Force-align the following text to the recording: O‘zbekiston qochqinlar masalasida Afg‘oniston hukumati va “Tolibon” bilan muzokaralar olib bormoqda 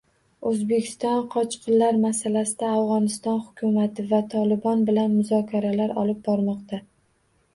O‘zbekiston 0.51 1.19
qochqinlar 1.33 1.97
masalasida 2.05 2.71
Afg‘oniston 2.77 3.37
hukumati 3.43 4.05
va 4.13 4.23
“Tolibon” 4.31 4.81
bilan 4.89 5.13
muzokaralar 5.19 5.95
olib 6.05 6.25
bormoqda 6.29 6.81